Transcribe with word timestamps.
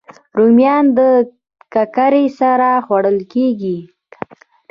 رومیان 0.37 0.85
د 0.97 0.99
ککرې 1.73 2.25
سره 2.39 2.69
خوړل 2.85 3.17
کېږي 3.33 3.77